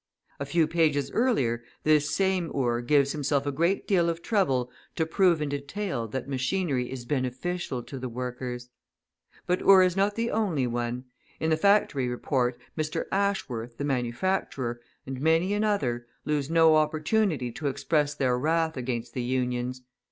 [0.39, 5.05] A few pages earlier this same Ure gives himself a great deal of trouble to
[5.05, 8.69] prove in detail that machinery is beneficial to the workers!
[9.45, 11.05] But Ure is not the only one;
[11.39, 13.05] in the Factory Report, Mr.
[13.11, 19.21] Ashworth, the manufacturer, and many another, lose no opportunity to express their wrath against the
[19.21, 19.83] Unions.